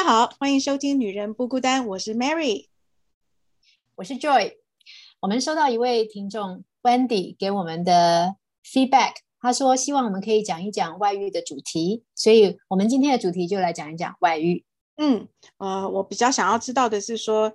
[0.00, 2.68] 大家好，欢迎收听《女人不孤单》，我是 Mary，
[3.96, 4.54] 我是 Joy。
[5.20, 14.64] 我们收到一位听众 Wendy 给我们的 feedback，他说希望我们可以讲一讲外遇的主题，所以我们今天的主题就来讲一讲外遇。
[14.96, 15.28] 嗯，
[15.58, 17.52] 呃，我比较想要知道的是说。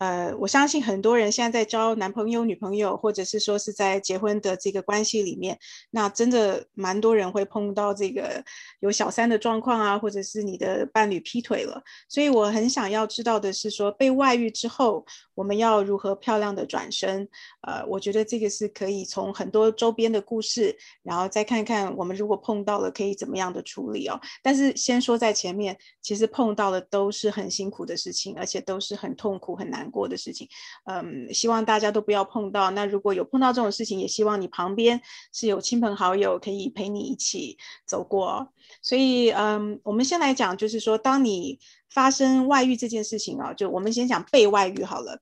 [0.00, 5.58] 呃，我相信很多人现在在交男朋友、女朋友，或者是说是在结婚的这个关系里面，
[5.90, 8.42] 那真的蛮多人会碰到这个
[8.80, 11.82] 有小三的状况啊，或者是你的伴侣劈腿了。
[12.08, 17.28] 所以我很想要知道的是，说被外遇之后，我们要如何漂亮的转身？
[17.68, 24.18] 呃，我觉得这个是可以从很多周边的故事，然后再看看我们如果碰到了可以怎么样的处理哦。
[24.42, 29.89] 但是先说在前面，其实碰到的都是很辛苦的事情，而且都是很痛苦、很难。
[29.90, 30.48] 过的事情，
[30.84, 32.70] 嗯，希望大家都不要碰到。
[32.70, 35.00] 那如果有碰到这种事情，也希望你旁边
[35.32, 38.52] 是有亲朋好友可以陪你一起走过。
[38.82, 41.58] 所以，嗯，我们先来讲，就是说，当你
[41.90, 45.20] 发生外遇这件事情啊，就我们先讲被外遇好了。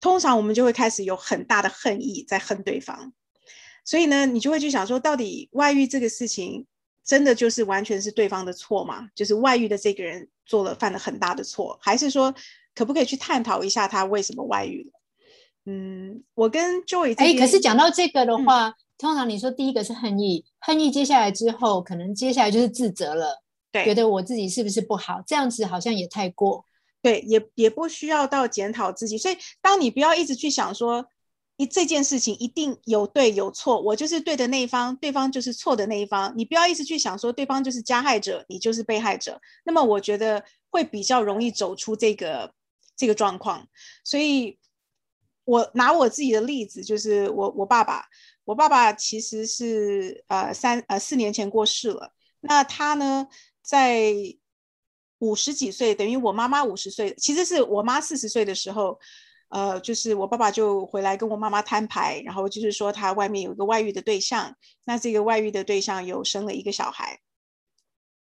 [0.00, 3.12] 通常我们就会开始有很大的恨意在恨对方，
[3.84, 6.66] 所以呢，你就会去想说，到底外遇这个事情
[7.04, 9.10] 真的就是完全是对方的错吗？
[9.14, 12.34] 就是外遇的这个人做了犯了很大的错，还是说？
[12.74, 15.00] 可不可以去探讨一下他为什么外遇了？
[15.66, 25.22] 嗯，我跟 Joy 哎，可是讲到这个的话，通常你说第一个是恨意，恨意接下来之后，可能接下来就是自责了，对，觉得我自己是不是不好？
[25.26, 26.64] 这样子好像也太过，
[27.02, 29.18] 对，也也不需要到检讨自己。
[29.18, 31.06] 所以，当你不要一直去想说，
[31.58, 36.32] 一这件事情一定有对有错，我就是对的那一方，对方就是错的那一方。
[36.34, 39.38] 你不要一直去想说对方就是加害者，你就是被害者。
[39.66, 42.54] 那么，我觉得会比较容易走出这个。
[43.00, 43.66] 这个状况，
[44.04, 44.58] 所以
[45.44, 48.04] 我拿我自己的例子，就是我我爸爸，
[48.44, 52.12] 我爸爸其实是呃三呃四年前过世了。
[52.40, 53.26] 那他呢，
[53.62, 54.12] 在
[55.20, 59.00] 五十几岁，等于我妈妈五十岁，其实是我妈四十岁的时候，
[59.48, 64.54] 呃，就是我爸爸就回来跟我妈妈摊牌，然后就是说他外面有一个外遇的对象，
[64.84, 67.18] 那这个外遇的对象有生了一个小孩。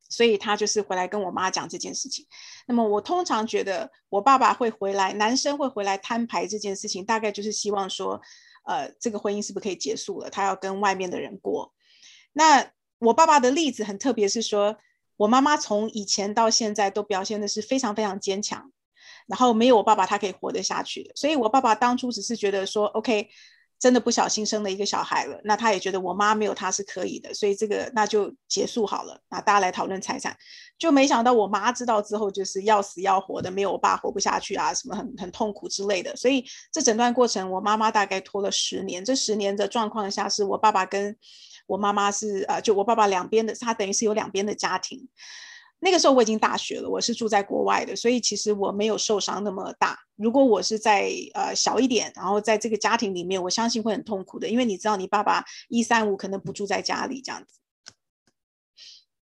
[0.09, 2.25] 所以他就是回来跟我妈讲这件事情。
[2.65, 8.19] 那么我通常觉得，我爸爸会回来，男生会回来摊牌这件事情，大概就是希望说，
[8.65, 10.29] 呃，这个婚姻是不是可以结束了？
[10.29, 11.73] 他要跟外面的人过。
[12.33, 14.77] 那我爸爸的例子很特别，是说
[15.17, 18.71] 我妈妈从以前到现在都表现的是非常非常坚强，
[19.27, 21.11] 然后没有我爸爸他可以活得下去的。
[21.15, 23.29] 所以我爸爸当初只是觉得说，OK。
[23.79, 29.17] 真的不小心生了一个小孩了，那他也觉得我妈没有他是可以的，所以这个那就结束好了。
[29.29, 30.35] 那大家来讨论财产，
[30.77, 36.13] 就没想到我妈知道之后就是要死要活的，没有我爸活不下去啊，什么很很痛苦之类的。
[36.17, 39.03] 所以这整段过程，我妈妈大概拖了十年。
[39.05, 41.15] 这十年的状况下，是我爸爸跟
[41.65, 45.07] 我妈妈是呃，就我爸爸两边的，他等于是有两边的家庭。
[45.81, 49.97] 那个时候我已经大学了，我是住在国外的，所以其实我没有受伤那么大。
[50.17, 57.59] 如果我是在呃小一点，然后在这个家庭里面，我相信会很痛苦的，因为你知道你爸爸一三五可能不住在家里这样子。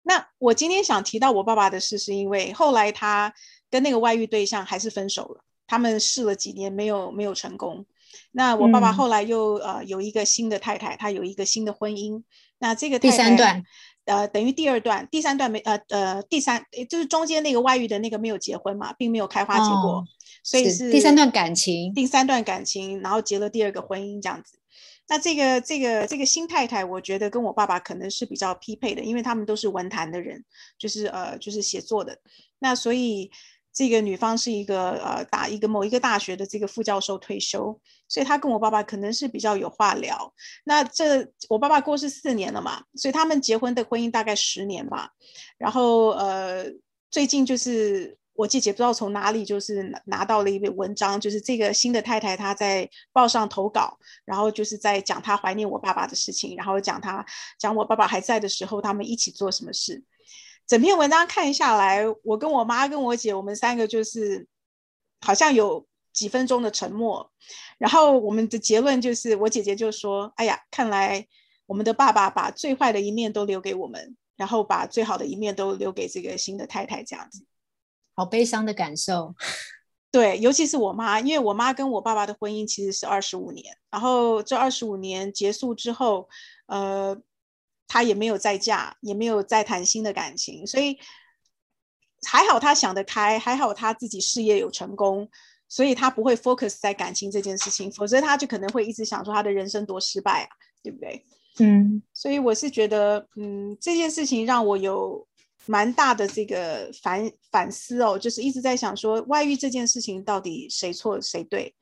[0.03, 3.35] 那我今天想提到我爸爸的事，是因为后来他
[3.71, 7.85] 跟那个外遇对象还是分手了，他们试了几年没有没有成功。
[8.33, 12.23] 那我爸爸后来又呃有一个新的太太，他有一个新的婚姻。
[12.59, 13.63] 那这个第三段。
[14.07, 20.03] 呃，等于第二段、第三段没呃呃，第三就是中间那个外遇的那个没有结婚嘛，并没有开花结果，
[20.43, 24.59] 所以是第三段感情，第三段感情，然后结了第二个婚姻这样子。
[25.09, 30.45] 那这个这个这个新太太，我觉得跟我爸爸可能是比较匹配的，因为他们都是文坛的人，
[30.79, 32.19] 就是呃就是写作的，
[32.59, 33.31] 那所以。
[33.77, 37.79] 这个女方是一个呃，大一个某一个大学的这个副教授退休，
[38.09, 40.33] 所以她跟我爸爸可能是比较有话聊。
[40.65, 45.11] 那这我爸爸过世四年了嘛，所以他们结婚的婚姻大概十年吧。
[45.59, 46.65] 然后呃，
[47.11, 57.23] 最近就是我姐姐不知道从哪里就是拿到了一篇文章，就是这个新的太太她在报上投稿，然后就是在讲她怀念我爸爸的事情，然后讲她
[57.59, 60.03] 讲我爸爸还在的时候他们一起做什么事。
[60.67, 64.49] 整篇文章看下来，我跟我妈跟我姐，我们三个就是
[65.21, 67.31] 好像有几分钟的沉默。
[67.79, 71.25] 然后我们的结论就是，我姐姐就说：“哎呀，看来
[71.67, 77.45] 我们的爸爸把最坏的一面都留给我们，然后把最好的一面都留给这个新的太太。”这样子，
[78.17, 79.37] 好悲伤的感受。
[80.11, 86.29] 对，尤其是我妈，因为我妈跟我爸爸的婚姻其实是二十五年，然后这二十五年结束之后，
[86.67, 87.17] 呃。
[87.89, 90.99] 她也没有再嫁，也没有再谈新的感情，所以
[92.25, 95.29] 还好他想得开，还好他自己事业有成功，
[95.69, 100.49] 所以他不会 focus 在感情这件事情，否则他就可能会一直想说他的人生多失败啊，
[100.83, 101.25] 对不对？
[101.59, 105.27] 嗯，所以我是觉得，嗯，这件事情让我有
[105.67, 111.75] 蛮大的这个反反思哦，就是一直在想说外遇这件事情到底谁错谁对？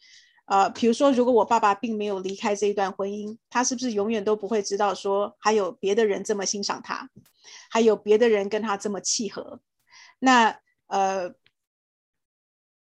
[0.46, 7.08] 呃，比如说如果我爸爸并没有离开这一段婚姻，他是不是永远都不会知道说还有别的人这么欣赏他，
[7.70, 9.60] 还有别的人跟他这么契合？
[10.18, 10.58] 那
[10.88, 11.34] 呃，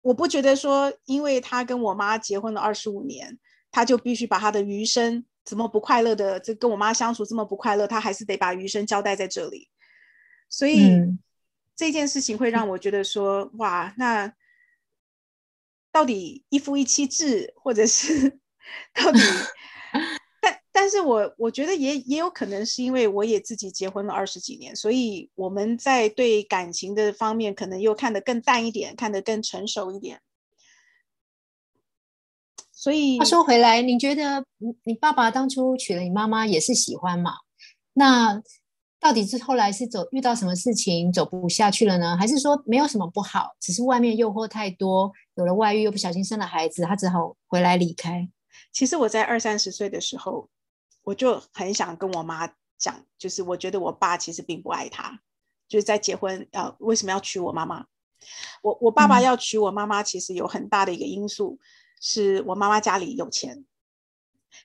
[0.00, 3.38] 我不觉得说因为他跟我妈结婚了二十五年，
[3.70, 9.68] 他就必须把他的余生怎么不快乐的这跟我妈相处这么不快乐，他还是得把余生交代在这里。
[10.48, 11.00] 所以
[11.76, 14.32] 这件事情会让我觉得说，哇，那
[15.92, 18.40] 到底一夫一妻制，或者是
[18.94, 19.20] 到底？
[20.40, 30.20] 但但是我我觉得也也有可能是因为我也自己结婚了二十几年，所以我们在对感情的方面可能又看得更淡一点，看得更成熟一点。
[32.72, 37.34] 所以话说回来，你觉得你你爸爸当初娶了你妈妈也是喜欢嘛？
[37.92, 38.42] 那？
[39.02, 42.16] 到底是后来是走遇到什么事情走不下去了呢？
[42.16, 48.28] 还是说没有什么不好，只是外面诱惑太多，有了外遇又不小心生了孩子，他只好回来离开？
[48.72, 50.48] 其实我在二三十岁的时候，
[51.02, 55.18] 我就很想跟我妈讲，就是我觉得我爸其实并不爱她，
[55.68, 57.84] 就是在结婚呃为什么要娶我妈妈？
[58.62, 61.58] 我我爸爸要娶我妈妈，其实有很大的一个因素
[62.00, 63.64] 是我妈妈家里有钱。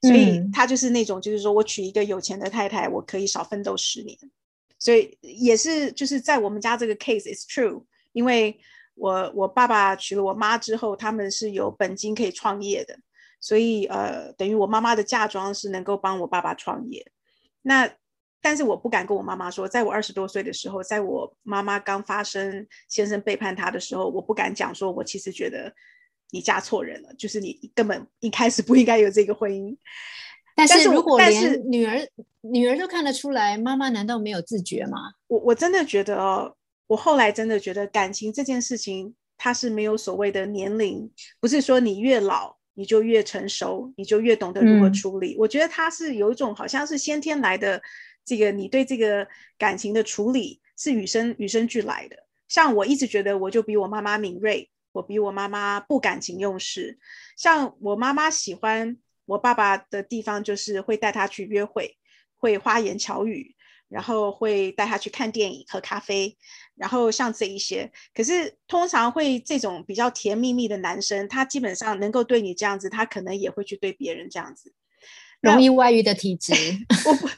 [0.01, 4.18] 所以他就是那种，就是说我娶一个有钱的太太，我可以少奋斗十年。
[4.80, 8.60] 所以也是就是在我们家这个 case is true，因为
[8.94, 12.95] 我我爸爸娶了我妈之后，他们是有本金可以创业的，
[13.39, 17.12] 所以呃等于我妈妈的嫁妆是能够帮我爸爸创业。
[17.63, 17.90] 那
[18.40, 25.74] 但是我不敢跟我妈妈说，在我二十多岁的时候，在我妈妈刚发生先生背叛她的时候，我不敢讲说我其实觉得。
[26.31, 29.75] 你嫁错人了，就是你根本一开始不应该有这个婚姻。
[30.56, 32.00] 但是如果但是女儿
[32.41, 35.13] 女儿都看得出来，妈妈难道没有自觉吗？
[35.27, 36.56] 我我真的觉得哦，
[36.88, 41.09] 我后来真的觉得感情这件事情，它是没有所谓的年龄，
[41.39, 45.35] 不是说你越老你就越成熟，你就越懂得如何处理。
[45.38, 47.80] 我觉得它是有一种好像是先天来的，
[48.25, 49.27] 这个你对这个
[49.59, 52.18] 感情的处理是与生与生俱来的。
[52.47, 54.69] 像我一直觉得，我就比我妈妈敏锐。
[54.97, 56.97] 我比我妈妈不感情用事，
[57.35, 61.97] 像我妈妈喜欢我爸爸的地方，就是会带他去约会，
[62.35, 63.55] 会花言巧语，
[63.89, 66.35] 然后会带他去看电影、喝咖啡，
[66.75, 67.91] 然后像这一些。
[68.11, 74.73] 可是通常会这种比较甜蜜蜜的男生，他基本上能够对你这样子，他可能也会去对别人这样子。
[75.41, 76.53] 容易外遇的体质，
[77.05, 77.29] 我不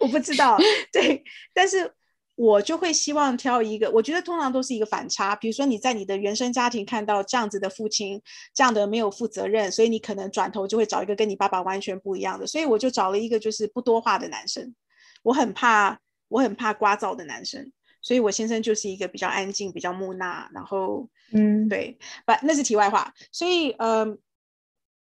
[0.00, 0.56] 我不知道，
[0.90, 1.22] 对，
[1.52, 1.92] 但是。
[2.36, 5.34] 我就会希望挑一个，我觉得通常都是一个反差。
[5.34, 8.20] 比如说你在你的原生家庭看到这样子的父亲，
[8.52, 12.46] 这样的没有负责任，所以你可能转头就会找一个跟你爸爸完全不一样的。
[12.46, 14.74] 所以我就找了一个就是不多话的男生。
[15.22, 15.98] 我很怕，
[16.28, 17.72] 我很怕聒噪的男生，
[18.02, 23.14] 所以我先生就是一个比较安静、比较木讷，然后嗯，对，不，那是题外话。
[23.32, 24.14] 所以呃，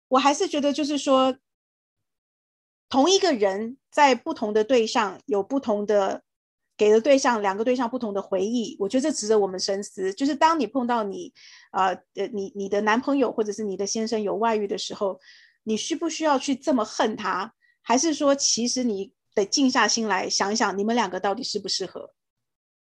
[0.07, 1.37] 我还是觉得就是说，
[2.89, 6.23] 同一个人在不同的对象有不同的。
[6.81, 10.11] 给的对象两个对象不同的回忆，我觉得这值得我们深思。
[10.11, 11.31] 就是当你碰到你，
[11.73, 15.19] 呃呃，你你的男朋友或者是你的先生有外遇的时候，
[15.63, 17.53] 你需不需要去这么恨他？
[17.83, 22.15] 还是说，其实你得静下心来想一想，你们两个到底适不适合？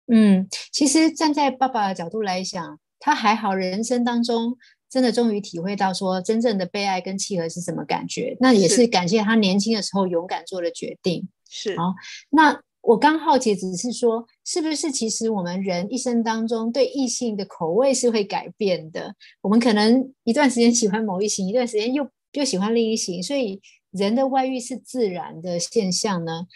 [0.07, 4.57] 嗯，其实站在爸爸的角度来想，他还好，人生当中
[4.89, 8.38] 真的终于体会到说真正的被爱跟契合是什么感觉。
[8.39, 11.27] 那也是感谢他年轻的时候勇敢做的决定。
[11.50, 11.93] 是好，
[12.29, 12.62] 那。
[12.81, 19.15] 我刚好奇，只是说，是不是其实我们人一生当中对异性的口味是会改变的？
[19.41, 23.61] 我们可能一段时间喜欢某一型，一段时间又又喜欢另一型，所以
[23.91, 26.47] 人的外遇是自然的现象呢？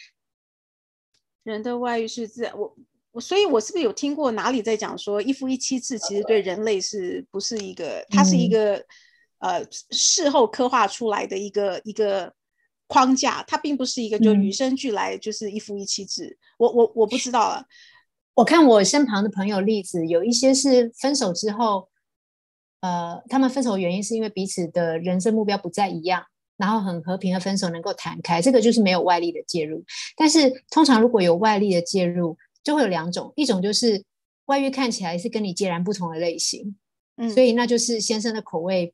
[1.44, 2.76] 人的外遇是自然，我
[3.12, 8.04] 我，所以我是不是有听过哪里在讲说一夫一妻制其实对人类是不是一个？
[8.10, 8.84] 它是一个
[9.38, 12.34] 呃事后刻画出来的一个一个。
[12.88, 16.38] 框架，它并不是一个就与生俱来就是一夫一妻制。
[16.58, 17.66] 我我我不知道了。
[18.36, 21.88] 我看我身旁的朋友例子，有一些是分手之后，
[22.82, 26.24] 呃，他们分手的原因是因为彼此的人生目标不再一样，
[26.58, 29.84] 然后很和平的分手，能够谈开，这个就是没有外力的介入。
[30.18, 34.04] 但是通常如果有外力的介入，就会有两种，一种就是
[34.46, 36.76] 外遇看起来是跟你截然不同的类型，
[37.16, 38.94] 嗯，所以那就是先生的口味。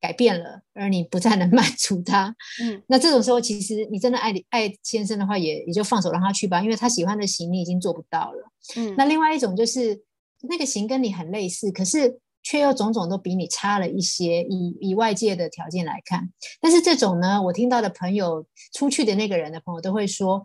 [0.00, 8.94] 改变了，而你不再能 满足他，嗯，那这种时候，其实你真的爱爱先生的话，也也就放手让他去吧，因为他喜欢的型你已经做不到了，嗯。
[8.96, 10.02] 那另外一种就是
[10.48, 16.30] 那个型跟你很类似，可是却又种种都比你差了一些，以以外界的条件来看。
[16.60, 20.42] 但是这种呢，我听到的朋友出去的那个人的朋友都会说，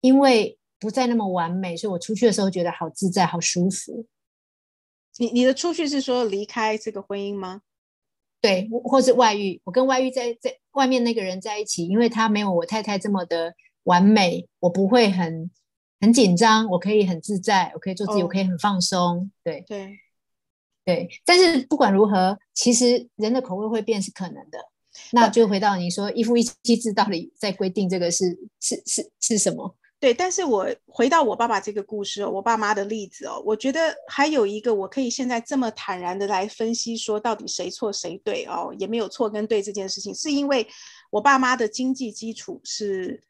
[0.00, 4.06] 因为不再那么完美，所以我出去的时候觉得好自在、好舒服。
[5.18, 7.62] 你你的出去是说离开这个婚姻吗？
[8.44, 9.58] 对，或是外遇。
[9.64, 15.50] 我跟外遇在在外面那个人在一起，因为他没有我太太这么的完美，我不会很
[15.98, 19.30] 很紧张，我可以很自在，我可以做自己，我可以很放松。
[19.42, 19.98] 对对
[20.84, 24.58] 对，但是不管如何，其实人的口味会变是可能的。
[25.12, 29.74] 那就回到你说一夫一妻制到底在规定这个是是是是什么？
[30.04, 40.68] 对，但是我回到我爸爸这个故事哦，我爸妈的例子哦，我觉得还有一个我可以现在这么坦然的来分析说到底谁错谁对哦，也没有错跟对这件事情，是因为
[41.10, 43.22] 我爸妈的经济基础是，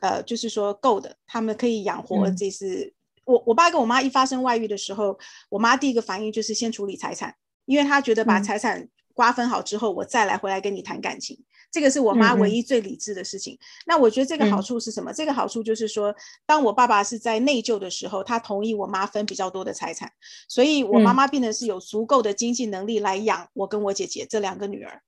[0.00, 2.94] 呃，就是说够的，他们可以养活这是
[3.26, 5.18] 我我爸跟我妈一发生外遇的时候，
[5.50, 7.36] 我妈第一个反应就是先处理财产，
[7.66, 11.42] 因为她觉得把财产瓜分好之后，我再来回来跟你谈感情。
[11.70, 13.58] 这个是我妈唯一最理智的事情。
[13.86, 15.12] 那我觉得这个好处是什么？
[15.12, 16.14] 这个好处就是说，
[16.46, 20.12] 当我爸爸是在内疚的时候，他同意我妈分比较多的财产，
[20.48, 25.02] 所以我妈妈变得是有足够的经济能力来养我跟我姐姐这两个女儿。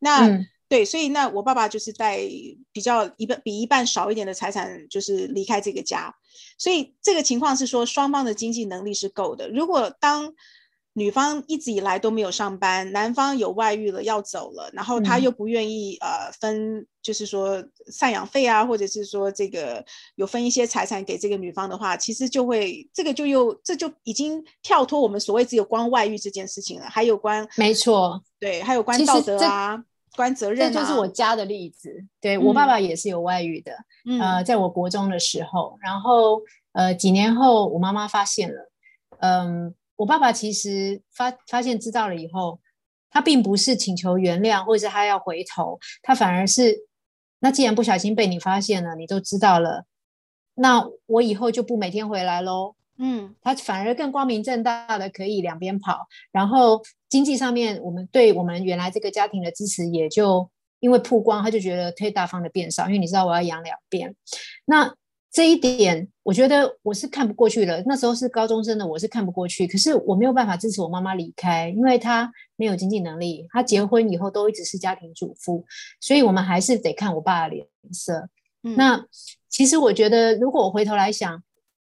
[0.00, 2.18] 那对，所以那我爸爸就是在
[2.72, 6.12] 比较一半比一半少一点的财产，就是离开这个家。
[6.58, 9.48] 所以这个情况是说，双方的经济能力是够的。
[9.48, 10.34] 如果当
[10.98, 17.62] 女方一直以来都没有上班，男方有外遇了要走了，然后他又不愿意呃分，就是说
[17.92, 19.84] 赡养费啊，或者是说这个
[20.16, 29.80] 有分一些财产给这个女方的话，其实就会这个就又这就已经跳脱我们所谓只有关外遇这件事情了，还有关没错，对，还有关道德啊，
[30.16, 30.72] 关责任。
[30.72, 33.72] 这就是我家的例子，对我爸爸也是有外遇的，
[34.20, 38.70] 呃，在我国中的时候，然后呃几年后我妈妈发现了，
[39.20, 39.74] 嗯。
[39.98, 42.60] 我爸爸其实发发现知道了以后，
[43.10, 46.86] 他并不是请求原谅，或者是他要回头，他反而是，
[47.40, 49.86] 那既然不小心被你发现了，你都知道了，
[50.54, 52.76] 那我以后就不每天回来喽。
[52.96, 64.14] 嗯，他反而更光明正大的可以两边跑，然后经济上面，我们对我们原来这个家庭的支持也就因为曝光，他就觉得可以大方的变少，因为你知道我要养两边，
[64.64, 64.94] 那。
[65.30, 67.82] 这一点，我觉得我是看不过去了。
[67.86, 69.66] 那时候是高中生的，我是看不过去。
[69.66, 73.46] 可是我没有办法支持我妈妈离开，因为她没有经济能力。
[73.50, 75.64] 她结婚以后都一直是家庭主妇，
[76.00, 78.28] 所以我们还是得看我爸的脸色。
[78.60, 79.06] 那
[79.48, 81.42] 其实我觉得，如果我回头来想，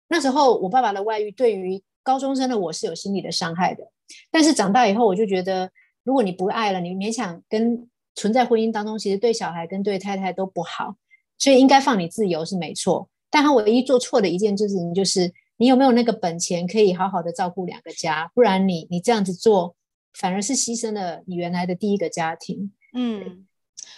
[0.08, 3.84] 那时候我爸爸的外遇对于高中生的我是有心理的伤害的。
[4.32, 5.70] 但是长大以后，我就觉得，
[6.04, 10.96] 如果你不爱了，你勉强跟存在婚姻当中，其实对小孩跟对太太都不好。
[11.38, 13.10] 所以应该放你自由是没错。
[13.32, 18.30] 但他唯一做错的一件事情，就是你有没有那个本钱可以好好的照顾两个家？
[18.36, 19.76] 不然你你这样子做，
[20.14, 22.74] 反而是牺牲了你原来的第一个家庭。
[22.94, 23.48] 嗯，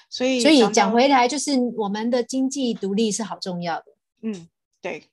[0.09, 3.85] 所以所以讲回来，就是我们的经济独立是好重要的。
[4.21, 4.47] 嗯，
[4.81, 5.03] 对。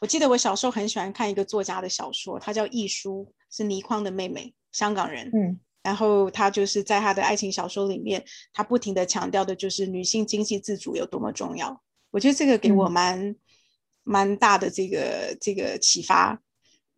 [0.00, 5.28] 我记得我小时候很喜欢看一个作家的小说，他叫易舒，是倪匡的妹妹，香港人。
[5.34, 11.82] 嗯，然后他就是在他的爱情小说里面，他不停的强调的就是女性经济自主有多么重要。
[12.10, 13.34] 我觉得这个给我蛮。
[14.08, 16.40] 蛮大的这个这个启发，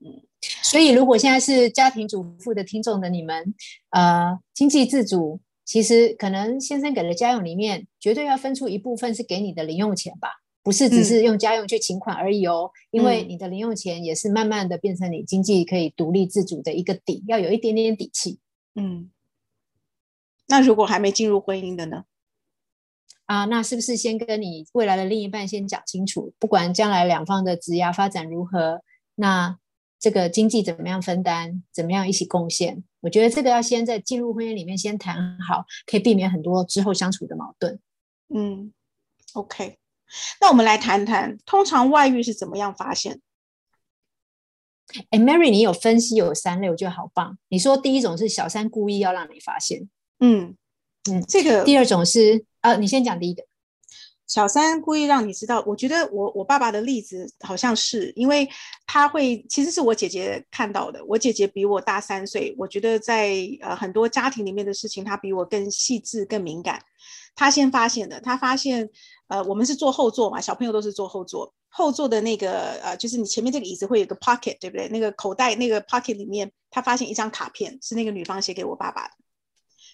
[0.00, 0.20] 嗯，
[0.62, 3.54] 所以如果现在是家庭主妇的听众的你们，
[3.88, 10.28] 呃，经济自主，其实可能先生给的家用里面，绝对要分出一部分是给你的零用钱吧，
[10.62, 13.24] 不是只是用家用去请款而已哦，因为。
[13.24, 18.38] 你的零用钱也是慢慢的变成你经济可以独立自主的一个底，要有一点点底气，
[18.74, 19.10] 嗯，
[20.46, 22.04] 那如果还没进入婚姻的呢？
[23.28, 26.32] 啊，那是不是先跟你未来的另一半先讲清楚？
[26.38, 28.80] 不管将来两方的职业发展如何，
[29.16, 29.58] 那
[30.00, 32.82] 这个经济怎么样分担，怎么样一起贡献？
[33.00, 37.78] 我觉得这个要先在进入婚姻里面先谈好，可以避免很多之后相处的矛盾。
[38.34, 38.72] 嗯
[39.34, 39.76] ，OK，
[40.40, 43.20] 那我们来谈谈，通常外遇是怎么样发现？
[45.10, 47.36] 哎，Mary，你有分析有三类，我觉得好棒。
[47.50, 49.86] 你说第一种是小三故意要让你发现，
[50.18, 50.56] 嗯
[51.10, 52.46] 嗯，这个第二种是。
[52.68, 53.42] 呃，你先讲第一个，
[54.26, 55.64] 小三故意让你知道。
[55.66, 58.46] 我觉得我我爸爸的例子好像是，因为
[58.86, 61.02] 他会其实是我姐姐看到的。
[61.06, 66.78] 我姐姐比我大三岁，我觉得在呃很多家庭里面的事情，她比我更细致、更敏感。
[67.34, 68.86] 她先发现的，她发现
[69.28, 74.88] 呃我们是坐后座嘛，小朋友都是坐后座，后座的那个呃就是你前面这个椅子会有个 pocket，对不对？
[74.88, 79.14] 那个口袋那个 pocket 里面，她发现一张卡片，是那个女方写给我爸爸的。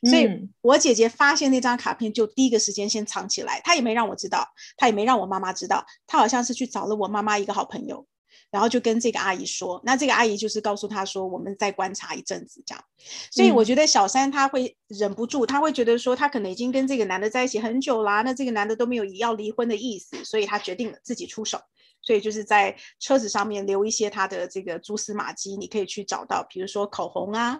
[0.04, 0.28] 所以，
[0.60, 4.46] 我姐姐发现那张卡片，就第一个时间先藏起来，她也没让我知道，
[4.76, 8.06] 她也没让我妈妈知道，她好像是去找了我妈妈一个好朋友，
[8.50, 12.84] 然后就跟这个阿姨说，那这个阿姨就是告诉她说，我们再观察一阵子这样。
[13.30, 21.58] 所以我觉得小三她会忍不住，她会觉得说，她可能已经跟这个男的在一起很久啦，那这个男的都没有要离婚的意思，所以她决定了自己出手。
[22.04, 27.58] 所以就是在车子上面留一些他的这个蛛丝马迹，你可以去找到，比如说口红啊，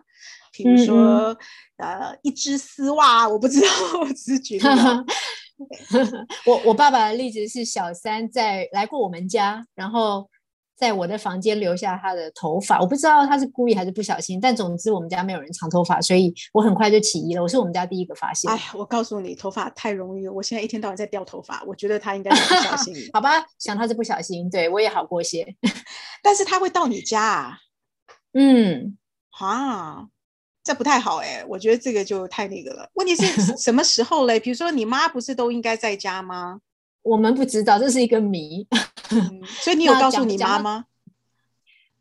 [0.52, 1.36] 比如说
[1.78, 3.68] 呃一只丝袜，我不知道，
[4.02, 4.64] 我只是举例。
[6.44, 10.28] 我我爸爸的例子是小三在来过我们家，然后。
[10.76, 17.42] 在我的房间留下他的头发，我不知道他是故意还是不小心，但总之我们家没有人长头发，所以我很快就起疑了。
[17.42, 18.50] 我是我们家第一个发现。
[18.50, 20.32] 哎，我告诉你，头发太容易了。
[20.32, 22.94] 我现在一天到晚在掉头发，我觉得他应该是不小心。
[23.14, 25.46] 好吧，想他是不小心，对我也好过些。
[26.22, 27.58] 但是他会到你家啊？
[28.32, 28.98] 嗯，
[29.38, 30.08] 啊，
[30.64, 32.90] 这不太好哎，我觉得这个就太那个了。
[32.94, 33.24] 问题是
[33.56, 34.40] 什么时候嘞？
[34.40, 36.58] 比如说你妈不是都应该在家吗？
[37.02, 38.66] 我们不知道，这是一个谜。
[39.44, 40.86] 所以你有告诉你妈吗？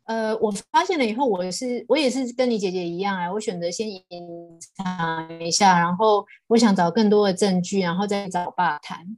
[0.04, 4.02] 呃，我发现了以后，我是我也是跟你姐姐一样啊，我选择先隐
[4.76, 9.16] 藏一下，然后我想找更多的证据，然后再找我爸谈。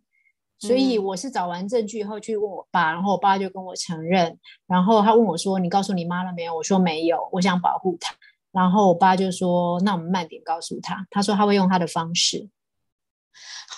[0.59, 8.15] 所以我是找完证据以后去问我爸，然后我爸就跟我承认，然后他问我说：“你告诉你妈了没有？”我说：“没有，我想保护她。”
[8.53, 12.49] 然后我爸就说：“那我们慢点告诉他。”他说他会用他的方式。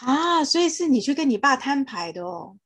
[0.03, 2.57] 啊，所以是你去跟你爸摊牌的哦。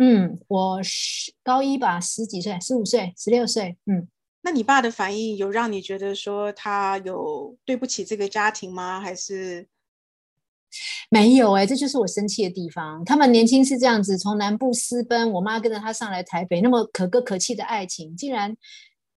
[0.00, 3.76] 嗯，我十高一吧，十几岁，十五岁，十六岁。
[3.86, 4.06] 嗯，
[4.42, 9.00] 那你爸的反应有让你觉得说他有对不起这个家庭吗？
[9.00, 9.66] 还是
[11.10, 11.52] 没有？
[11.54, 13.04] 哎，这就是我生气的地方。
[13.04, 18.56] 他们年轻是这样子，从南部私奔，我妈跟着他上来台北，那么可歌可泣的爱情，竟然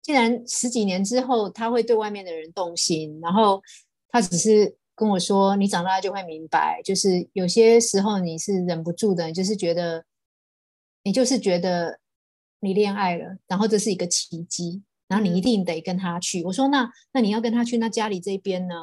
[0.01, 3.61] 竟然十几年之后，他会对外面的人动心，然后
[4.09, 10.03] 他只是跟我说：“你长大就会明白，就是有些时候你是忍不住的，就是觉得。”
[11.03, 11.99] 你就是觉得
[12.59, 16.43] 你恋爱了，然后这是一个奇迹，然后你一定得跟他去。
[16.43, 18.75] 我说那那你要跟他去，那家里这边呢？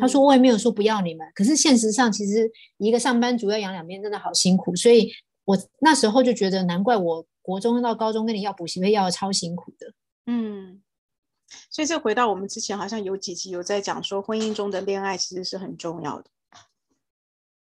[0.00, 5.12] 他说我也没有说不要你们，可是现实上其实一个上班族要养两边真的好辛苦，所以
[5.44, 9.92] 我那时候就觉得难怪我国中到高中跟你要补习费要超辛苦的。
[10.26, 10.82] 嗯，
[11.70, 16.30] 所以这回到我们之前好像有几集有在讲说，婚姻中的恋爱其实是很重要的。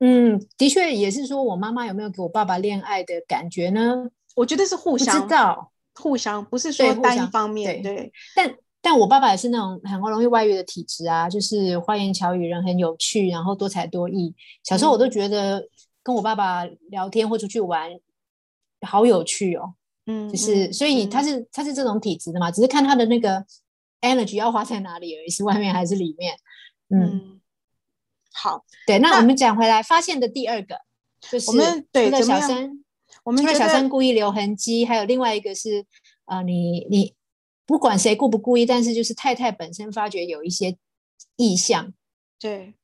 [0.00, 4.10] 嗯，的确也是说，我妈妈有没有给我爸爸恋爱的感觉呢？
[4.34, 7.80] 我觉得是互相，知道互相，不是说单一方面。
[7.80, 14.34] 对，但但我爸爸也是那种很容易外遇的体质啊，就是花言巧语，人很有趣，然后多才多艺。
[14.64, 15.66] 小时候我都觉得
[16.02, 17.88] 跟我爸爸聊天或出去玩
[18.80, 19.74] 好有趣哦。
[20.06, 23.42] 嗯，就是所以他是他是这种体质的嘛，只是看他的那个
[24.02, 26.34] energy 要花在哪里而已，是外面还是里面？
[26.90, 27.40] 嗯。
[28.36, 30.76] 好，对，那我们讲回来，发现的第二个
[31.20, 32.84] 就是我们对小三，
[33.22, 35.86] 我们除了小三故意留痕迹，还有另外一个是，
[36.26, 37.14] 呃，你你
[37.64, 40.76] 不管谁故不故意，但是就是太太本身发觉有一些
[41.36, 41.94] 意向，
[42.40, 42.74] 对，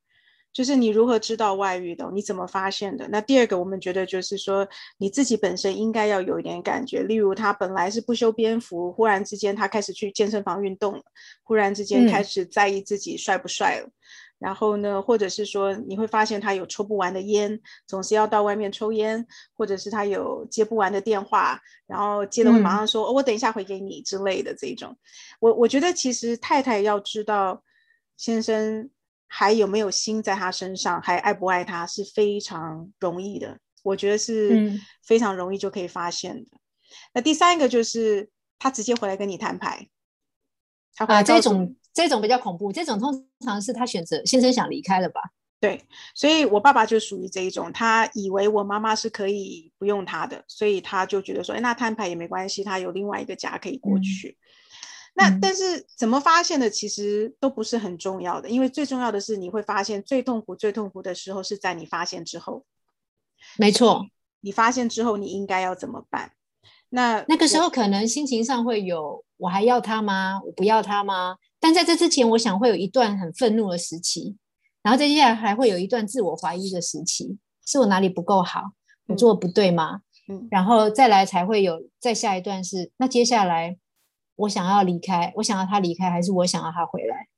[0.53, 3.09] 就是你如何知道外遇的，你怎么发现的？
[3.09, 4.67] 那第二个，我们觉得就是说
[4.99, 11.03] 你自己本身应该要有一点感觉，例如他本来是不修边幅，忽然之间他开始去健身房运动了，
[11.43, 13.91] 忽然之间开始在意自己帅不帅了。
[14.41, 24.97] 然后呢，或者是说你会发现他有抽不完的烟，总是要到外面抽烟，或者是他有接不完的电话，然后接了会马上说“我等一下回给你”之类的这种。
[25.41, 27.63] 我我觉得其实太太要知道
[28.17, 28.89] 先生
[29.27, 34.73] 还有没有心在他身上，还爱不爱他是非常容易的，我觉得是
[35.03, 36.51] 非常容易就可以发现的。
[37.13, 39.87] 那第三个就是他直接回来跟你摊牌，
[40.95, 41.77] 他啊这种。
[41.93, 45.21] 这种比较恐怖，这种通常是他选择先生想离开了吧？
[45.61, 54.39] 对，所以我爸爸就属于这一种，他以为我妈妈是可以不用他的，所以他就觉得说，哎，那摊牌也没关系，他有另外一个家可以过去。
[55.13, 62.65] 那但是怎么发现的，其实都不是很重要的，因为最重要的是你会发现最痛苦、最痛苦的时候是在你发现之后。
[63.59, 64.07] 没错，
[64.41, 66.33] 你发现之后你应该要怎么办？
[66.89, 70.41] 那那个时候可能心情上会有，我还要他吗？
[70.47, 71.37] 我不要他吗？
[71.61, 74.37] 但在这之前，我想会有一段很愤怒的时期，
[74.83, 78.63] 然后接下来还会有一段自我怀疑的时期，是我哪里不够好，
[79.07, 80.01] 我做的不对吗？
[80.29, 83.77] 嗯，然后再来才会有再下一段是，那接下来
[84.37, 87.29] 我想要离开，我想要他离开，还是我想要他回来？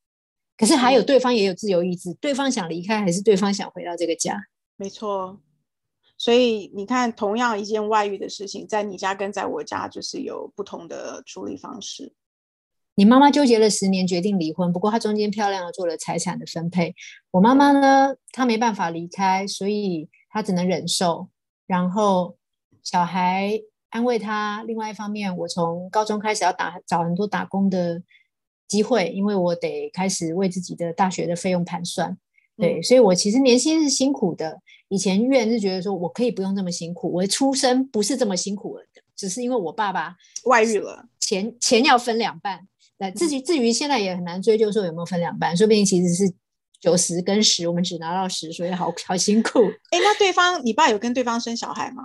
[0.56, 4.40] 可是还有对方也有自由意志，对方想离开，还是对方想回到这个家？
[4.76, 5.40] 没错，
[6.16, 12.12] 所以你看，同样一件外遇的事情，在你家跟在我家，就是有不同的处理方式。
[12.94, 14.72] 你妈妈纠结了十年，决定离婚。
[14.72, 16.94] 不过她中间漂亮的做了财产的分配。
[17.31, 21.28] 我妈妈呢，她没办法离开，所以她只能忍受。
[21.66, 22.37] 然后
[22.83, 24.62] 小孩安慰她。
[24.66, 28.02] 另外一方面，我从高中开始要打找很多打工的
[28.68, 32.18] 机会，因为我得开始为自己的大学的费用盘算。
[32.59, 34.61] 对，所以我其实年轻是辛苦的。
[34.88, 38.85] 以前院是觉得说我可以不用这么辛苦，我出生不是这么辛苦的。
[39.16, 42.68] 只是因为我爸爸外遇了，钱钱要分两半。
[43.03, 46.33] 那至于至于现在也很难追究说有没有分两半，说不定其实是
[46.81, 49.59] 九十跟十，我们只拿到十，所以好好辛苦。
[49.91, 52.05] 哎，那对方你爸有跟对方生小孩吗？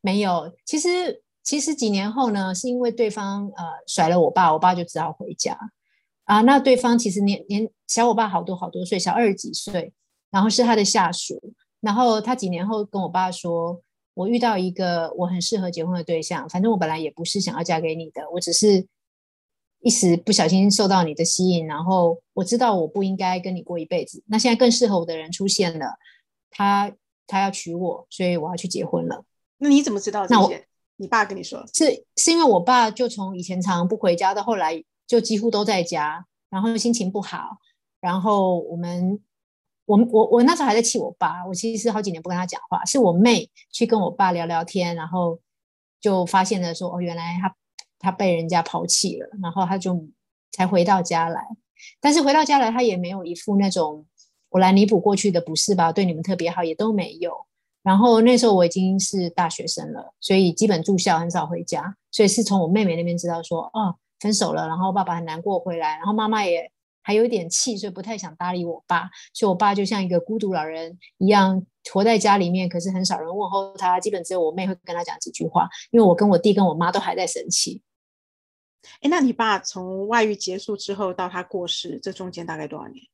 [0.00, 5.56] 没有，其实其实几年后呢，是因为对方呃甩了我爸，我爸就只好回家
[6.24, 6.40] 啊。
[6.40, 9.92] 那对方其实年年小我爸好多好多岁，小二十几岁，
[10.32, 11.40] 然后是他的下属。
[11.80, 13.80] 然后他几年后跟我爸说
[14.14, 18.86] ：“我遇到一个我很适合结婚的对象，反正我本来也不是想要嫁给你的，我只是
[19.84, 24.22] 一时不小心受到你的吸引，然后我知道我不应该跟你过一辈子。
[24.26, 25.94] 那现在更适合我的人出现了，
[26.50, 26.90] 他
[27.26, 29.24] 他要娶我，所以我要去结婚了。
[29.58, 30.52] 那你怎么知道那我？
[30.96, 31.64] 你爸跟你说？
[31.72, 37.58] 是是因为我爸就从以前常常不回家，到后来就几乎都在家，然后心情不好，
[38.00, 39.20] 然后我们。”
[39.86, 45.38] 我我我那时候还在气我爸，我其实好几年不跟他讲话，是我妹去跟我爸聊聊天，然后
[46.00, 47.54] 就发现了说哦，原来他
[48.04, 50.06] 他被人家抛弃了，然后他就
[50.52, 51.42] 才回到家来。
[52.00, 54.04] 但是回到家来，他也没有一副那种
[54.50, 57.32] 我来弥补过去的不是吧，对你们特别好也都没有。
[57.82, 66.70] 然后那时候我已经是大学生了，所以基本住校，很少回家，所以是从我妹妹那边知道说哦分手了，然后爸爸很难过回来，然后妈妈也。
[67.06, 69.10] 还有一点气，所以不太想搭理我爸。
[69.34, 71.62] 所以我爸就像一个孤独老人一样，
[71.92, 72.66] 活在家里面。
[72.66, 75.68] 可是很少人问候他，基本只有我妹会跟他讲几句话。
[75.90, 77.82] 因为我跟我弟跟我妈都还在生气。
[79.00, 83.04] 哎，那你爸从外遇结束之后到他过世，这中间大概多少年？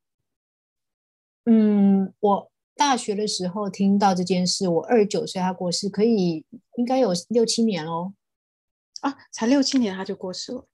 [1.47, 6.45] 嗯，我大学的时候听到这件事，我二十九岁他过世，可以
[6.77, 8.13] 应该有六七年喽。
[9.01, 10.67] 啊，才六七年他就过世了。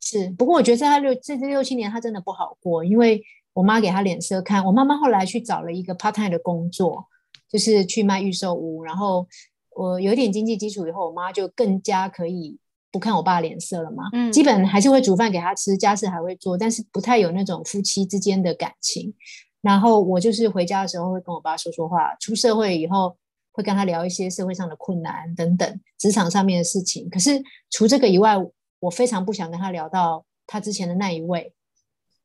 [0.00, 3.20] 是，不过我觉得在他六这这六七年，他真的不好过，因为
[3.52, 4.64] 我妈给他脸色看。
[4.64, 7.08] 我妈妈后来去找了一个 part time 的工作，
[7.48, 8.84] 就是去卖预售屋。
[8.84, 9.26] 然后
[9.70, 12.56] 我有点经济基础以后，我妈就更加可以
[12.96, 14.04] 不看我爸脸色了嘛。
[14.14, 19.12] 嗯，基本还是会煮饭给他吃，家事还会做，但是不太有那种夫妻之间的感情。
[19.60, 23.14] 然后我就是回家的时候会跟我爸说说话，出社会以后
[23.52, 27.06] 会跟他聊一些社会上的困难等等，职场上面的事情。
[27.10, 28.34] 可是除这个以外，
[28.80, 31.52] 我非常不想跟他聊到他之前的那一位，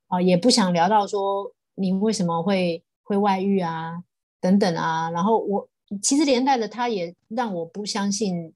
[0.08, 4.02] 啊，也不想聊到说你为什么会会外遇啊，
[4.40, 5.12] 等等啊。
[5.12, 5.68] 然后我
[6.02, 8.54] 其实连带的，他也让我不相信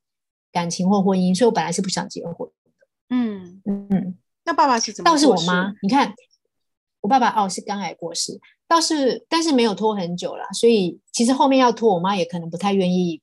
[0.55, 2.71] 感情或婚姻，所以我本来是不想结婚的。
[3.09, 5.11] 嗯嗯，那爸爸是怎么？
[5.11, 6.13] 倒是我妈，你看
[7.01, 13.21] 我爸爸哦是肝癌过世，倒是但是没有拖很久了，所以其实后面要拖，我妈也可能不太愿意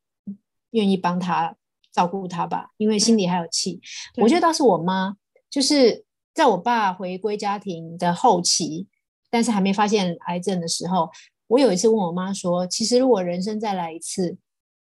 [0.72, 1.56] 愿意帮他。
[1.94, 3.78] 照顾他吧，因为心里还有气。
[4.16, 5.14] 我觉得倒是我妈，
[5.50, 8.86] 就是在我爸回归家庭的后期，
[9.28, 11.10] 但是还没发现癌症的时候，
[11.48, 14.38] 我有一次问我妈说：“其实如果人生再来一次，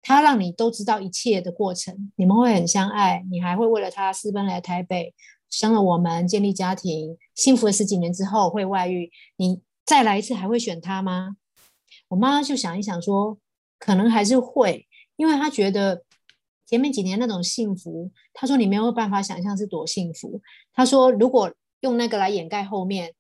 [0.07, 5.13] 他让你都知道一切的过程，你们会很相爱，你还会为了他私奔来台北，
[5.51, 11.37] 生了我们，建立家庭，幸福了十几年之后会外遇，你再来一次还会选他吗？”
[12.07, 13.37] 我妈就想一想说
[13.81, 16.05] ：“可能还是会，因为她觉得。”
[16.69, 20.43] 前面几年那种幸福，她说你没有办法想象是多幸福。
[20.73, 23.15] 她说如果用那个来掩盖后面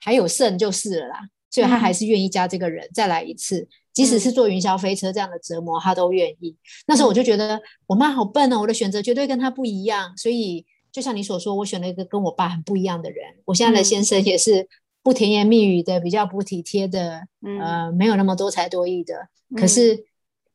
[0.00, 6.56] 还有剩就是了啦，所以她还是愿意加这个人再来一次，即使是坐云霄飞车这样的折磨，他都愿意。
[6.86, 10.16] 那时候我就觉得我妈好笨哦，我的选择绝对跟她不一样。
[10.16, 13.34] 所以就像你所说，我选了一个跟我爸很不一样的人。
[13.44, 14.68] 我现在的先生也是
[15.02, 17.26] 不甜言蜜语的，比较不体贴的，
[17.60, 19.28] 呃，没有那么多才多艺的。
[19.56, 20.06] 可是。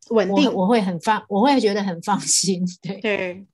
[0.09, 2.61] 稳定，我会很放，我会觉得很放心。
[2.81, 3.45] 对对，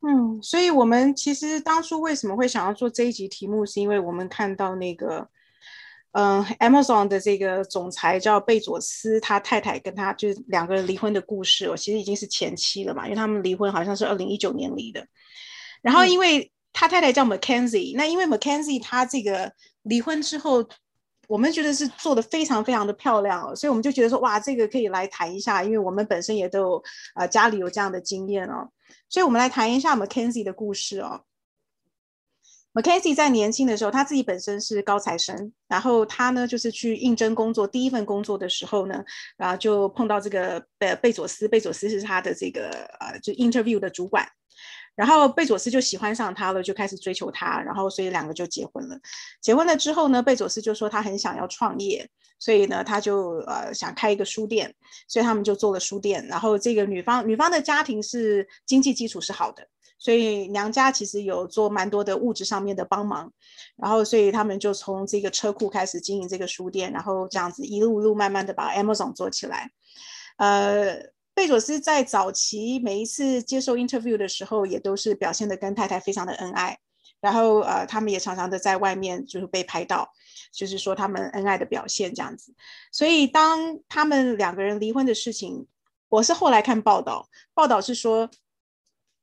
[0.00, 5.28] 嗯，所以我们其实当初为什么会想要做这一集题目，是因为我们看到那个，
[6.12, 11.68] 嗯，Amazon 的这个总裁叫贝佐斯，他太太跟他就是两个人离婚的故事。
[11.68, 15.06] 我其实已经是前妻了嘛，因为他们离婚好像是二零一九年离的。
[15.82, 20.66] 然后因为他太太叫 Mackenzie，那因为 Mackenzie 他这个离婚之后。
[21.28, 26.82] 我们觉得是做的非常非常的漂亮哦，所以我们就觉得说，哇，这个可以来谈一下，因为我们本身也都有
[27.14, 28.68] 呃家里有这样的经验哦，
[29.08, 31.22] 所以我们来谈一下 Mackenzie 的故事哦。
[32.74, 39.04] Mackenzie 在年轻的时候，他自己本身是高材生，然后他呢就是去应征工作，第一份工作的时候呢，
[39.36, 44.26] 然后就碰到这个贝贝佐斯，贝佐斯是他的这个呃就 interview 的主管。
[44.94, 48.98] 然后贝佐斯就喜欢上他了，就开始追求他，然后所以两个就结婚了。
[49.40, 52.06] 结婚了之后呢，贝佐斯就说他很想要创业，
[52.38, 54.74] 所以呢他就呃想开一个书店，
[55.08, 56.26] 所以他们就做了书店。
[56.26, 59.66] 然后这个女方女方的家庭是经济基础是好的，
[60.02, 63.32] 所以娘家其实有做蛮多的物质上面的帮忙。
[63.76, 69.70] 然后所以他们就从这个车库开始经营这个书店，然后这样子一路路慢慢的把 Amazon 做起来，
[70.38, 71.12] 呃。
[71.34, 76.78] 贝佐斯在早期每一次接受 interview 的时候，也都是表现的跟太太非常的恩爱，
[77.22, 80.12] 然后呃，他们也常常的在外面就是被拍到，
[80.52, 82.54] 就是说他们恩爱的表现这样子。
[82.92, 85.66] 所以当他们两个人离婚的事情，
[86.10, 88.28] 我是后来看报道，报道是说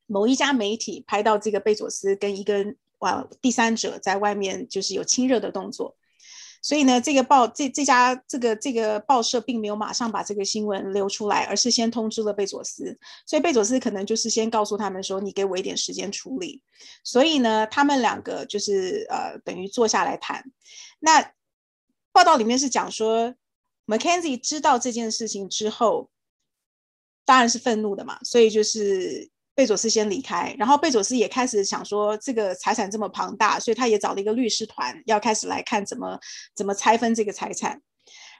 [0.09, 2.65] 某一家媒体拍到这个贝佐斯跟一个
[2.97, 5.95] 啊第三者在外面就是有亲热的动作。
[6.61, 12.99] 所以呢，这个报这这家这个这个报社并没有马上把这个新闻流出来，而是先通知了贝佐斯。
[13.25, 16.61] 所以贝佐斯可能就是先告诉他们说：“你给我一点时间处理。”
[17.05, 20.51] 所以呢，他们两个就是呃，等于坐下来谈。
[20.99, 21.31] 那
[22.11, 23.33] 报道里面是讲说
[23.87, 26.09] ，Mackenzie 知道这件事情之后，
[27.23, 29.29] 当然是愤怒的嘛，所以就是。
[29.59, 36.17] 贝佐斯先离开，然后贝佐斯也开始想说，这个财产这么庞大，所以他也找了一个律师团，要开始来看怎么
[36.55, 37.81] 怎么拆分这个财产。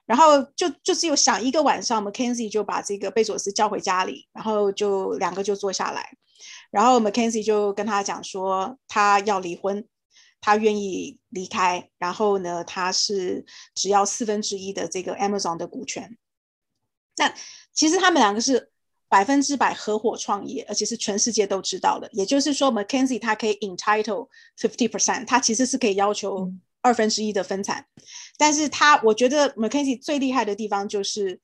[0.05, 6.09] 然后就就只有想一个晚上，Mackenzie 就把这个贝佐斯叫回家里，然后就两个就坐下来，
[6.71, 9.85] 然后 Mackenzie 就跟他讲说，他要离婚，
[10.39, 16.17] 他愿意离开，然后呢，他是只要四分之一的这个 Amazon 的股权。
[17.17, 17.33] 那
[17.73, 18.71] 其实他们两个是。
[19.09, 22.07] 百分之百合伙创业，而且是全世界都知道的。
[22.13, 26.49] 也就是说，Mackenzie 他可以 entitle fifty percent，他其实是可以要求
[26.81, 27.85] 二分之一的分产。
[28.37, 31.41] 但是他，我觉得 Mackenzie 最厉害的地方就是，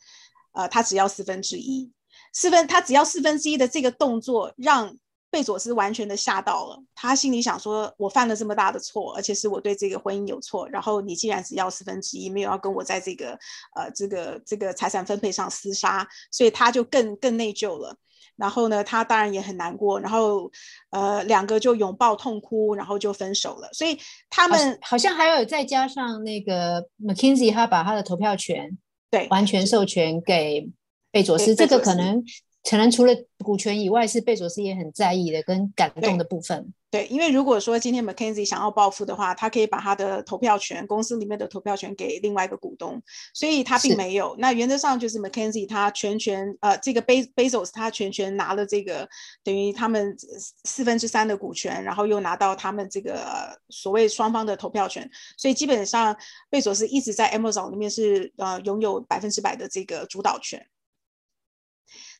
[0.53, 1.91] 呃，他只要四分之一，
[2.31, 4.97] 四分，他只要四分之一的这个动作让。
[5.35, 10.65] 贝佐斯完全的吓到了，他心里想说：“我犯了这么大的错，而且是我对这个婚姻有错。
[10.69, 13.37] 然后你既然只要四分之一，没有要跟我在这个
[13.75, 17.97] 呃这个这个财产分配上厮杀，所以他就更更内疚了。
[18.37, 19.99] 然后呢，他当然也很难过。
[19.99, 20.49] 然后
[20.91, 23.67] 呃，两个就拥抱痛哭，然后就分手了。
[23.73, 28.77] 所以他们好像还有再加上那个 McKinsey，他把他的投票权
[29.11, 30.69] 对完全授权给
[31.11, 32.23] 贝佐斯，这个可能。
[32.69, 36.73] 可能除了股权以外，是贝佐斯也很在意的跟感动的部分。
[36.89, 43.01] 对，因为如果说今天 Mackenzie 想要报复的话，他可以把他的投票权，公司里面的投票权给另外一个股东，
[43.33, 44.33] 所以他并没有。
[44.39, 49.07] 那原则上就是 Mackenzie 他全权，呃，这个 Be Bezos 他全权拿了这个
[49.43, 50.15] 等于他们
[50.63, 56.15] 四分之三的股权，然后又拿到他们这个所谓双方的投票权，所以基本上
[56.49, 60.65] 贝佐斯一直在 Amazon 里面是呃拥有百分之百的这个主导权。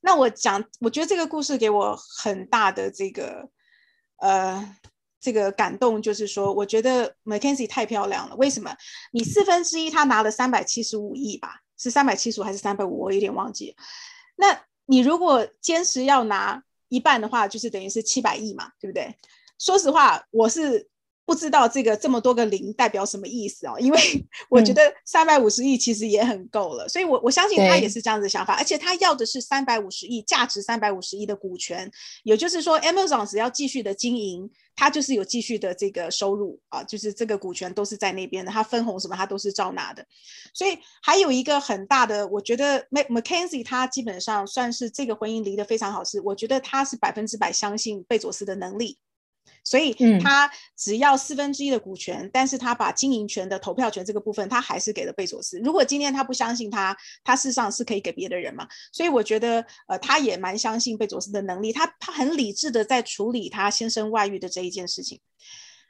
[0.06, 3.50] 那我讲，我觉得这个故事给我很大的这个，
[4.18, 4.78] 呃，
[5.20, 8.36] 这个感动，就是说，我觉得 Mackenzie 太漂亮了。
[8.36, 8.72] 为什么？
[9.12, 11.62] 你四分之一，他拿了三百七十五亿吧？
[11.76, 13.02] 是三百七十五还是三百五？
[13.02, 13.76] 我有点忘记。
[14.36, 19.18] 那你如果坚持要拿一半的话，就是等于是七百亿嘛，对不对？
[19.58, 20.88] 说实话，我是。
[21.26, 24.00] 不知道这个这么多个零代表什么意思哦，因为
[24.50, 31.92] 我觉得三百五十亿其实也很够了，所以我我相信他也是这样子想法，而且他要的是三百五十亿价值三百五十亿的股权，
[32.24, 40.06] 也就是说，Amazon 只要继续的经营，他就是有继续的这个收入啊，就是这个股权都是在那边的，他分红什么他都是照拿的，
[40.54, 49.00] 所以还有一个很大的，我觉得 Mac Mackenzie 他基本上算是这个婚姻离得非常好，是我觉得他是百分之百相信贝佐斯的能力。
[49.66, 55.60] 所以他只要四分之一的股权，但是他把经营权的投票权这个部分，他还是给了贝佐斯。
[55.60, 58.68] 如果今天他不相信他，他事实上是可以给别的人嘛？
[58.94, 65.20] 所以我觉得，呃，他也蛮相信贝佐斯的能力，他他很理智的在处理他先生外遇的这一件事情。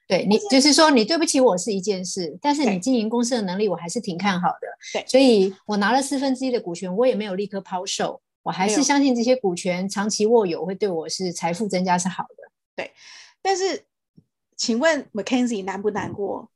[0.08, 4.68] 对你就是说，你对不起我是一件事，但是你经营公司的能力，我还是挺看好的。
[4.94, 12.52] 对，所以我拿了四分之一的股权，我也没有立刻抛售，我还是相信这些股权长期握有会对我是财富增加是好的。
[12.74, 12.92] 对。
[13.46, 13.86] 但是，
[14.58, 16.50] 请问 Mackenzie 难不难过？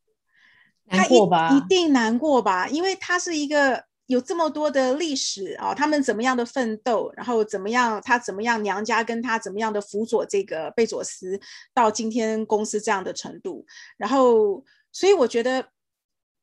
[0.85, 11.39] 难过吧，一定难过吧，因为他是一个有这么多的历史啊，他们怎么样的奋斗，然后怎么样，他怎么样，娘家跟他怎么样的辅佐这个贝佐斯
[11.75, 13.63] 到今天公司这样的程度，
[13.95, 15.63] 然后，所以我觉得，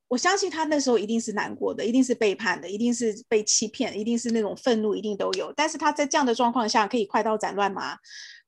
[0.06, 5.52] 我相信他那时候一定是难过的，一定是背叛的，一定是被欺骗，一定是那种愤怒，一定都有。
[5.56, 7.98] 但是他在这样的状况下，可以快刀斩乱麻。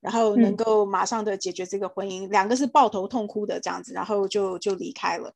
[0.01, 5.33] 然后能够马上的解决这个婚姻，两个是抱头痛哭的这样子，然后就就离开了。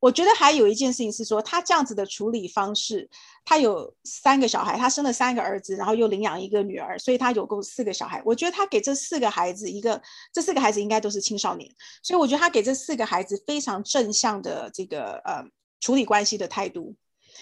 [0.00, 3.10] 我觉得还有一件事情是说，他这样子的处理方式，
[3.44, 8.22] 他有三个小孩，他生了三个儿子，然后又领养一个女儿，所以他有共四个小孩。
[8.24, 10.00] 我觉得他给这四个孩子一个，
[10.32, 11.68] 这四个孩子应该都是青少年，
[12.00, 15.44] 所以我觉得他给这四个孩子非常正向的这个呃
[15.80, 16.94] 处理关系的态度。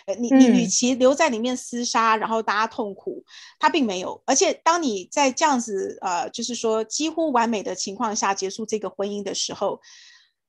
[0.05, 3.25] 呃，你你与其留在里面厮杀，然后大家痛苦，
[3.59, 4.23] 他并没有。
[4.27, 9.81] 而且当你在这样子呃，就是说几乎完美的情况下结束这个婚姻的时候，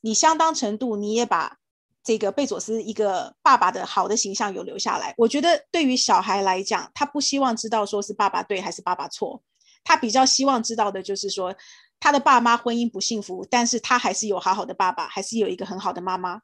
[0.01, 1.57] 你相当程度你也把
[2.03, 5.13] 这个贝佐斯一个爸爸的好的形象有留下来。
[5.17, 9.41] 我觉得对于小孩来讲，他不希望知道说是爸爸对还是爸爸错，
[9.83, 11.55] 他比较希望知道的就是说
[11.99, 16.41] 他的爸妈婚姻不幸福，但是他还是有好好的爸爸，还是有一个很好的妈妈。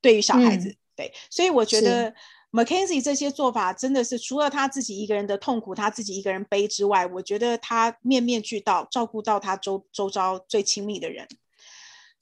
[0.00, 2.14] 对于小孩子，对，所以我觉得。
[2.54, 11.26] Mackenzie 这些做法真的是除了他自己一个人的痛苦，他自己一个人背之外，我觉得他面面俱到，照顾到他周周遭最亲密的人。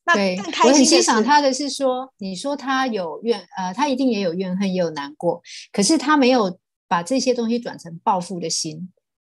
[0.04, 8.90] 那更开心我很欣赏他的是说，你说他有怨，呃，他一定也有怨恨，也有难过，可是他没有把这些东西转成报复的心。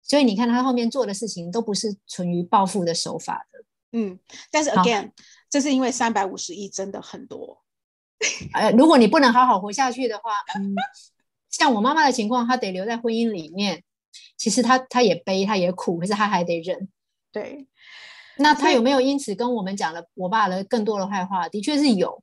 [0.03, 3.65] 所以你看他后面做的事情都不是存于报复的手法的。
[3.93, 4.19] 嗯，
[4.51, 5.13] 但是 again，
[5.49, 7.62] 这是因为三百五十亿真的很多。
[8.55, 10.75] 呃，如果你不能好好活下去的话，嗯，
[11.51, 13.83] 像我妈妈的情况，她得留在婚姻里面。
[14.37, 16.89] 其实她她也悲，她也苦，可是她还得忍。
[17.33, 17.67] 对，
[18.37, 21.49] 那她有没有因此跟我们讲了我爸的更多的坏话？
[21.49, 22.23] 的确是有。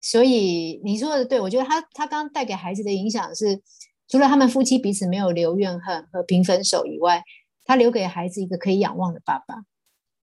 [0.00, 3.60] 所以你说的对，我觉得他他刚带给孩子的影响是，
[4.08, 7.22] 除了他们夫妻彼此没有留怨恨和平分手以外，
[7.64, 9.56] 他留给孩子一个可以仰望的爸爸。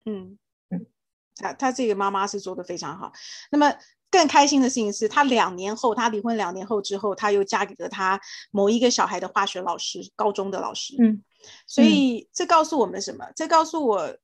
[0.05, 0.37] 嗯
[0.69, 0.85] 嗯，
[1.35, 3.11] 他他这个妈妈是做的非常好。
[3.51, 3.73] 那么。
[4.11, 8.19] 更开心的事情是他两年后，他离婚两年后之后，他又嫁给了他
[8.49, 10.95] 某一个小孩的化学老师，高中的老师。
[10.97, 11.23] 嗯，
[11.67, 13.25] 所以这告诉我们什么？
[13.35, 14.17] 这告诉我，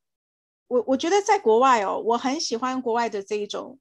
[0.66, 3.78] 我我觉得在国外哦，我很喜欢国外的这一种，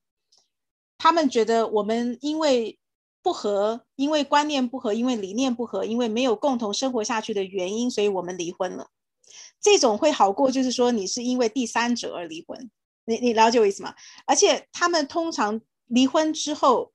[0.99, 2.77] 他们觉得我们因为
[3.23, 8.89] 不和，因为观念不合，因为理念不合，因为没有共同生活下去的原因，所以我们离婚了。
[9.59, 12.69] 这种会好过，就是说你是因为第三者而离婚。
[13.05, 13.95] 你你了解我意思吗？
[14.27, 15.59] 而且他们通常。
[15.87, 16.91] 离婚之后，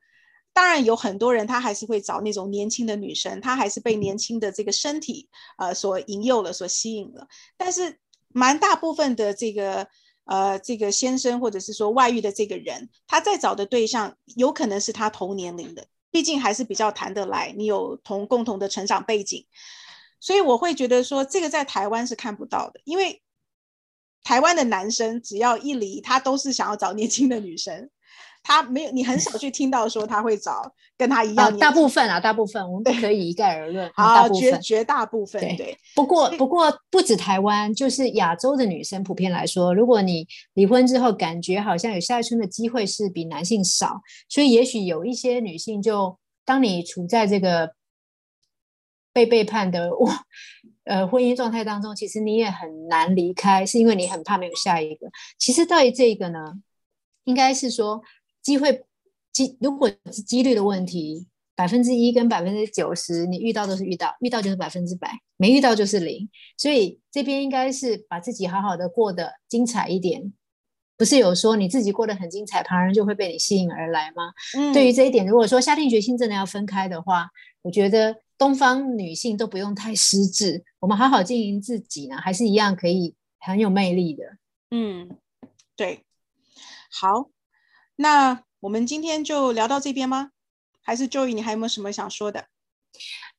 [0.53, 7.29] 当然有很多人，他还是会找那种年轻的女生，他还是被年轻的这个身体呃所引诱了，所吸引了。
[7.57, 7.98] 但是，
[8.29, 9.87] 蛮大部分的这个
[10.24, 19.46] 呃这个先生或者是说外遇的这个人，他在找的对象有可能是他同年龄的，毕竟还是比较谈得来，你有同共同的成长背景。
[20.18, 23.22] 所以我会觉得说，这个在台湾是看不到的，因为
[24.22, 27.88] 台湾的男生只要一离，他都是想要找年轻的女生。
[28.42, 31.59] 他没有，你很少去听到说他会找跟他一样。
[31.59, 33.90] 大部分啊，大部分我们不可以一概而论。
[33.94, 35.76] 好，绝绝大部分对。
[35.94, 47.74] 不过，不过不止台湾，就是亚洲的女生普遍来说，如果你离婚之后感觉好像有下一春的机会是比男性少，所以也许有一些女性就当你处在这个
[49.12, 49.90] 被背叛的
[50.85, 55.07] 呃婚姻状态当中，其实你也很难离开，是因为你很怕没有下一个。
[55.38, 56.55] 其实对于这个呢，
[57.24, 58.00] 应该是说。
[58.42, 58.85] 机会
[59.33, 66.29] 机如果是几率的问题，百分之一跟百分之九十，你遇到都是遇到，遇到就是百分之百，没遇到就是零。
[66.57, 70.33] 所以这边应该是把自己好好的过得精彩一点。
[70.96, 74.33] 不是有说你自己过得很精彩，旁人就会被你吸引而来吗？
[74.57, 77.31] 嗯，对于这一点，如果说下定决心真的要分开的话，
[77.62, 84.24] 我觉得东方女性都不用太失智，我们好好经营自己呢，还是一样可以很有魅力的。
[84.70, 85.16] 嗯，
[85.74, 86.05] 对，
[86.90, 87.31] 好。
[88.00, 90.30] 那我们今天就聊到这边吗？
[90.80, 92.46] 还是 Joey，你还有没有什么想说的？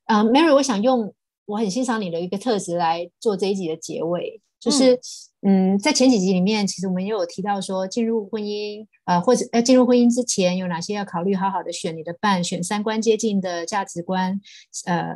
[0.06, 5.00] 嗯，Mary，我想用我很欣赏你的一个特质来做这一集的结尾，就是
[5.42, 14.40] 嗯，在前几集里面，其实我们也有提到说，进入婚姻呃，或者呃，进入婚姻之前有哪些要考虑，好好的选你的伴，选三观接近的价值观，
[14.86, 15.12] 呃，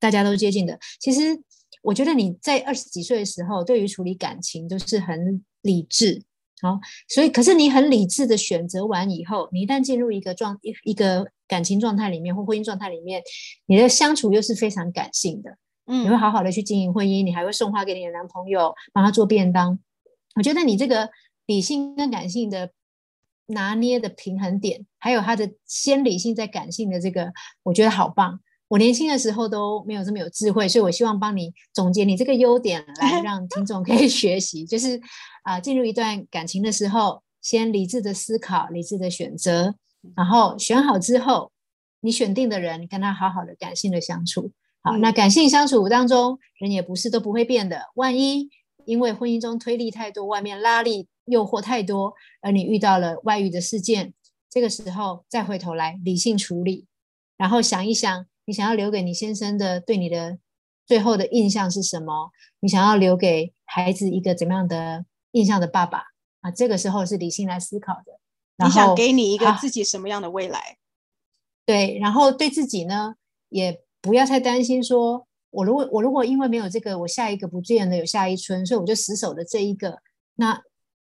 [0.00, 0.78] 大家都接近的。
[0.98, 1.38] 其实
[1.82, 6.22] 我觉得你在二十几岁的时候，对于处理感情都是很理智。
[6.62, 13.22] 好，所以可是你很理智的选择完以后，你一旦进入一个状一一个感情状态里面或婚姻状态里面，
[13.66, 19.78] 你的相处又是非常感性的，嗯，你会好好的去经营婚姻，你还会送花给你的男朋友，帮他做便当。
[20.34, 21.10] 我觉得你这个
[21.44, 22.70] 理性跟感性的
[23.48, 27.32] 拿捏的平衡点，还有他的先理性再感性的这个，
[27.64, 28.40] 我觉得好棒。
[28.68, 34.66] 我年轻的时候都没有这么有智慧，所以我希望帮你总结你这个优点，来 让听众可以 学习。
[34.66, 35.00] 就是
[35.44, 39.76] 啊，进入一段感情的时候，先理智的思考，理智的选择，
[40.16, 41.52] 然后选好之后，
[42.00, 44.50] 你选定的人，跟他好好的感性的相处。
[44.82, 47.80] 好，那感性相处当中，人也不是都不会变的。
[47.94, 48.48] 万一
[48.84, 54.12] 因为婚姻中推力太多，外面拉力诱惑太多，而你遇到了外遇的事件，
[54.50, 56.86] 这个时候再回头来理性处理，
[57.36, 58.26] 然后想一想。
[58.46, 60.38] 你想要留给你先生的对你的
[60.86, 62.30] 最后的印象是什么？
[62.60, 66.04] 你想要留给孩子一个怎么样的印象的爸爸
[66.40, 66.50] 啊？
[66.50, 68.18] 这个时候是理性来思考的。
[68.64, 70.78] 你想给你一个自己什么样的未来？
[71.66, 73.16] 对，然后对自己呢，
[73.50, 74.82] 也不要太担心。
[74.82, 79.98] 说我如果我如果因为没有这个，我下一个不自然的有下一春，所以我就死守的这一个，
[80.36, 80.62] 那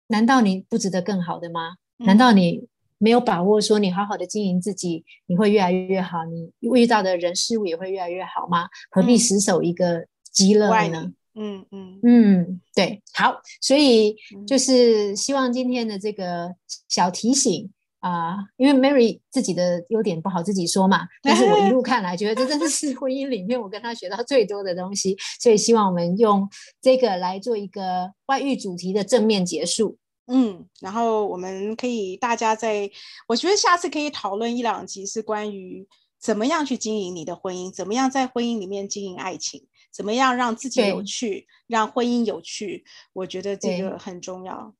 [0.07, 1.77] 难道你不值得更好的吗？
[1.97, 2.67] 难道你
[2.99, 8.67] 没有把握说你好好的经营自己，你会越来越好，你遇到的人事物也会越来越好吗？
[8.91, 11.11] 何必死守一个极乐呢？
[11.35, 16.53] 嗯嗯嗯，对，好，所以就是希望今天的这个
[16.89, 26.49] 小提醒啊，因为 Mary 自己的优点不好自己说嘛，但是我一路看来觉得这真的是婚姻里面我跟他学到最多的东西，所以希望我们用
[26.81, 29.97] 这个来做一个外遇主题的正面结束。
[30.31, 32.89] 嗯，然后我们可以大家在，
[33.27, 35.87] 我觉得下次可以讨论一两集是关于
[36.19, 42.85] 怎么样去经营你的婚姻，怎么样在婚姻里面经营爱情，怎么样让自己有趣，让婚姻有趣。
[43.13, 44.75] 我觉得这个很重要。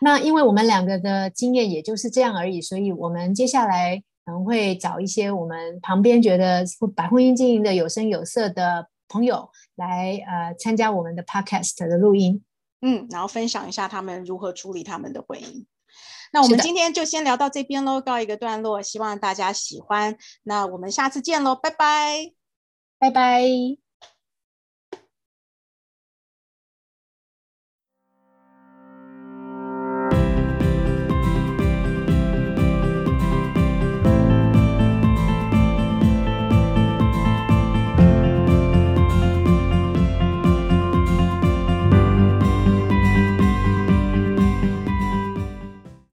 [0.00, 6.64] 那因为我们两个的经验也就是这样而已，所以我们接下来可能会找一些我们旁边觉得
[6.94, 12.44] 把婚姻经营的有声有色的朋友来呃参加我们的 podcast 的录音。
[12.80, 15.64] 嗯，然后分享一下他们如何处理他们的婚姻。
[16.32, 20.18] 那我们今天就先聊到这边喽，告一个段落，希望大家喜欢。
[20.42, 22.32] 那我们下次见喽，拜拜，
[22.98, 23.85] 拜拜。